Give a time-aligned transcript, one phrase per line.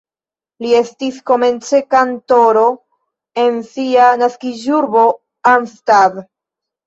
[0.65, 2.63] Li estis komence kantoro
[3.43, 5.03] en sia naskiĝurbo
[5.53, 6.19] Arnstadt.